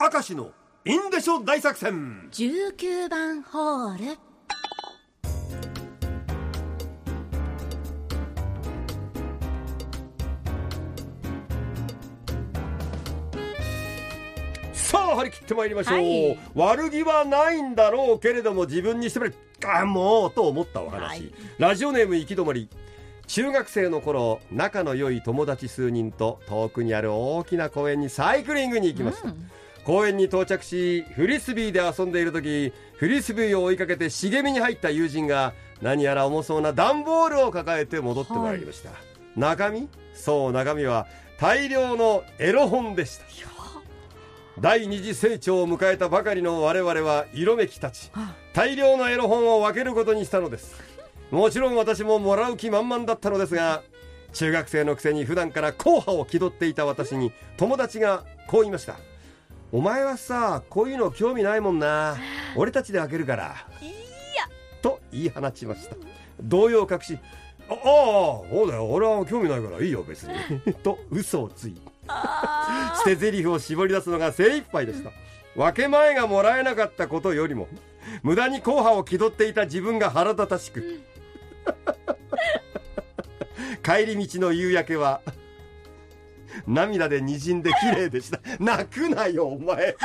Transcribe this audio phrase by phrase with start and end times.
[0.00, 0.52] 明石の
[0.84, 2.28] インデショ大作戦。
[2.30, 4.16] 19番ホール。
[14.72, 16.38] さあ張り切ってまいりましょう、はい。
[16.54, 19.34] 悪気はないんだろうけれども自分にしてみれ
[19.66, 21.32] あもうと思ったお話、はい。
[21.58, 22.70] ラジオネーム行き止まり。
[23.26, 29.50] 中学生の頃仲の良い友達数人と遠くにある大きな公園にサイクリングに行きました、うん
[29.88, 38.90] 公園に到着しフリスビーで遊んでいる時フリスビーを追いかけて茂みに入った友人が何やら重そうな段ボールを抱えて戻ってまいりました、
[39.34, 39.88] 中身？
[40.12, 41.06] そう中身は
[41.40, 43.24] 大量のエロ本でした
[44.60, 48.10] 第二次成長を迎えたばかりの我々は色めきたち。
[48.12, 48.34] あ。
[48.52, 50.74] 大量のエロ本を分けることにしたのです。
[51.30, 53.82] もちろん私ももらう気満々だったのですが
[54.34, 58.96] 中学生のくせに普段から硬派を気取っていた私に友達がこう言いました
[59.70, 62.16] お前はさこういうの興味ないもんな。
[62.56, 63.54] 俺たちで開けるから。
[63.82, 63.86] い
[64.36, 64.48] や。
[64.80, 65.96] と言い放ちました。
[66.40, 67.18] 動揺を隠し
[67.68, 67.78] あああ
[68.50, 68.86] そうだよ。
[68.86, 70.34] 俺は興味ないからいいよ別に。
[70.82, 71.76] と嘘をつい
[72.06, 75.10] あ捨て台詞を絞り出すのが精一杯でした。
[75.54, 77.68] 分け前がもらえなかったことよりも
[78.22, 81.02] 無駄に硬派を気取っていた自分が腹立たしく。
[83.84, 85.20] 帰り道の夕焼けは
[86.68, 88.40] 涙で滲んで綺麗でした。
[88.60, 89.96] 泣くなよお前。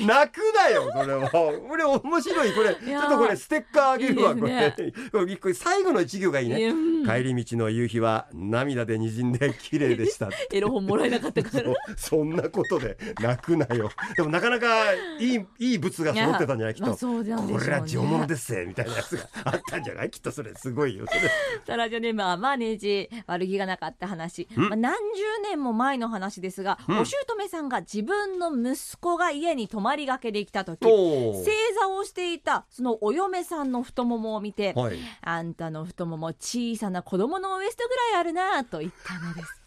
[0.00, 1.30] 泣くなよそれは。
[1.30, 2.52] これ面白い。
[2.54, 4.74] これちょっとこれステッカーあげるわこね。
[4.76, 6.66] れこれ最後の一行がいいね。
[6.68, 7.06] うん。
[7.06, 10.28] 帰り道の夕日は涙で滲んで綺麗でした。
[10.52, 11.72] エロ本もらえなかったから。
[11.96, 13.90] そんなことで泣くなよ。
[14.16, 16.74] でもなかなかいいいい物が揃ってたんじゃない？
[16.74, 16.96] きっと。
[16.96, 17.22] こ
[17.58, 20.10] れは上物ですぜみたいなやつがあったんじゃない？
[20.10, 21.06] きっとそれすごいよ。
[21.66, 26.98] さあラジオネームはマネージ悪気がなかった話、まあ、何十年も前の話ですが、うん。
[27.00, 31.50] お姑さんが自分の息子が家に泊まりがけで来た時お正
[31.80, 34.98] 座をしていたそのお嫁さんの太ももを見て、はい。
[35.22, 39.62] あんたの太もも小さな子供のウエストぐらいあるなと言ったのです、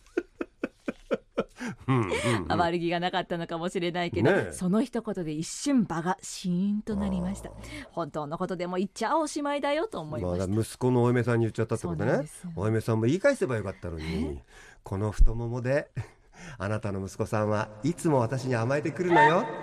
[1.88, 2.12] うんうん
[2.58, 4.52] 悪気がなかったのかもしれないけど、ねえ。
[4.52, 7.52] その一言で一瞬場がシーンとなりました。
[7.92, 12.30] 本当のことでも言っちゃおしまいだよと思いました、まあ、息子のお嫁さんに言っちゃったってことね。
[12.56, 14.42] お嫁さんも言い返せばよかったのに
[14.84, 15.92] この太ももで
[16.58, 19.46] あなたの息子さんはいつも私に甘えてくるのよ。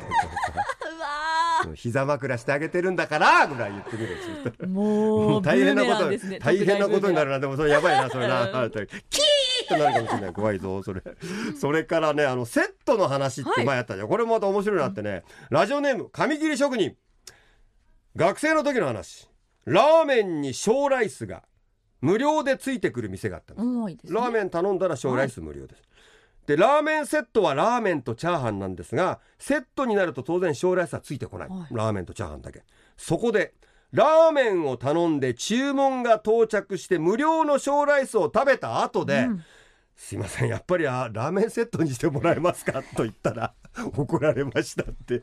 [1.67, 4.17] って膝枕してあげてるんだからぐらい言ってみる。
[4.17, 7.41] そしたらもう 大変なこと、ね大変なことになるな。
[7.41, 8.43] でもそれやばいなそれな。
[8.43, 10.33] うんキーッとなるかもしれない。
[10.33, 11.03] 怖いぞそれ。
[11.61, 16.97] それからねあのセットの話って前あったじゃん、これもまた面白いなってね、ラジオネーム紙切り職人。
[18.17, 19.29] 学生の時の話。
[19.65, 21.43] ラーメンに小ライスが
[22.01, 23.99] 無料でついてくる店があったのね。
[24.05, 25.83] ラーメン頼んだら小ライス無料です、
[26.49, 31.75] でラーメンセットはラーメンとチャーハンなんですがセットになると当然小ライスはついてこない、はい。
[31.75, 32.63] ラーメンとチャーハンだけ。
[32.97, 33.53] そこで
[33.93, 39.45] ラーメンを頼んで注文が到着して無料の小ライスを食べた後で、うん。
[39.95, 42.83] すいませんやっぱりあラーメンセットにしてもらえますか？
[42.97, 43.53] と言ったら
[43.97, 45.23] 怒られましたって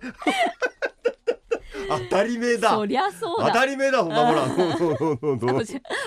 [1.88, 2.72] 当たり前だ。
[2.72, 3.48] そりゃそうだ。
[3.48, 5.64] 当たり前だほらほら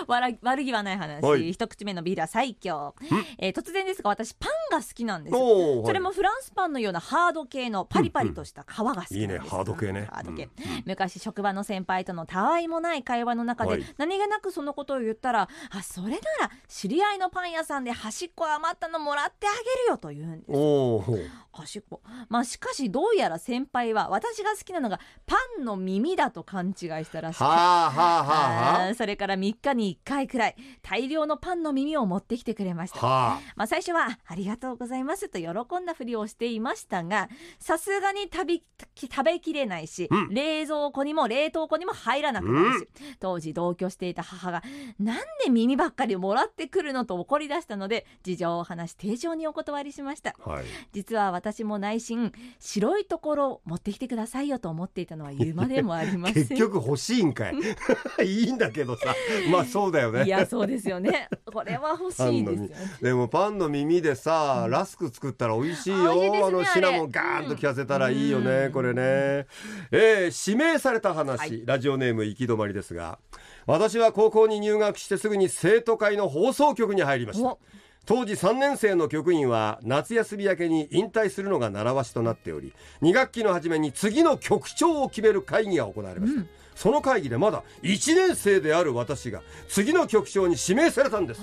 [0.06, 2.94] 悪悪気はない話、はい一口目のビールは最強、
[3.38, 10.50] えー突然ですが私パンが好きなんですそれもフランスパンのようなハード系のパリパリとした皮が好きなんです、いいねハード系ねハード系、うん
[10.86, 21.04] 昔職場の先輩とのたわいもない会話の中で、はい何気なくそのことを言ったらあそれなら知り合いのパン屋さんで端っこ余ったのもらってあげるよと言うんですおお
[21.52, 28.90] 端っこまあしかしどうやら先輩は私が好きなのがパンの耳だと勘違いしたらしくはあはあはあはあ。
[28.90, 33.00] ーそれから3日に1回くらい大量のパンの耳を持ってきてくれました。
[33.02, 33.40] あはあ。
[33.56, 35.48] まあ、最初はありがとうございますと喜
[35.80, 38.62] んだふりをしていましたがさすがに食べ
[38.94, 40.34] 食べきれないし、うん。
[40.34, 42.88] 冷蔵庫にも冷凍庫にも入らなくなるし、
[43.20, 44.62] 当時同居していた母が
[44.98, 50.34] なんで耳ばっかりもらってくるのと怒り出したので事情を話し丁重にお断りしました。
[50.38, 50.64] はい。
[50.92, 56.44] 実は私も内心白いところを持ってきてくださいよと思っていたのはまでもありません。
[56.48, 57.54] 結局欲しいんかい。
[58.24, 59.14] いいんだけどさ。
[59.50, 60.24] まあそうだよね。
[60.24, 61.28] いやそうですよね。
[61.52, 62.70] これは欲しいですよね。
[63.02, 66.10] でもパンの耳でさ、ラスク作ったら美味しいよ。
[66.10, 66.42] あいいですね。
[66.44, 68.72] あのシナモンガーンと効かせたらいいよね、うん。
[68.72, 69.46] これね、
[69.90, 71.62] えー指名された話、はい。
[71.66, 73.18] ラジオネーム行き止まりですが。
[73.66, 77.48] 私は高校に入学してすぐに生徒会の放送局に入りました。
[77.48, 77.58] お
[78.06, 82.72] 当時3年生の局員は夏休み明けに引退するのが習わしとなっており
[83.02, 86.48] 2学期の初めに次の局長を決める会議が行われました、うん。
[86.74, 91.40] その会議でまだ1年生である私が次の局長に指名されたんです。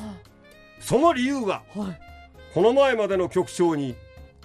[0.79, 1.99] その理由ははい。
[2.53, 3.95] この前までの局長に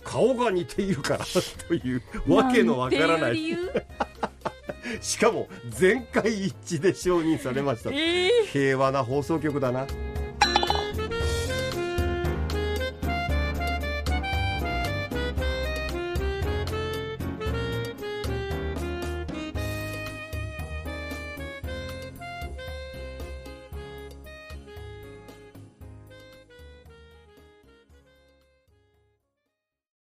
[0.03, 1.25] 顔が似ているから
[1.69, 3.39] というわけのわからない。
[5.01, 7.91] しかも全会一致で承認されました。
[7.91, 8.47] えー。
[8.47, 9.87] 平和な放送局だな